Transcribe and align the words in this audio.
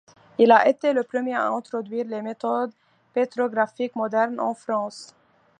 Il 0.39 0.51
a 0.51 0.67
été 0.67 0.93
le 0.93 1.03
premier 1.03 1.35
à 1.35 1.49
introduire 1.49 2.07
les 2.07 2.23
méthodes 2.23 2.73
pétrographiques 3.13 3.95
modernes 3.95 4.39
en 4.39 4.55
France. 4.55 5.13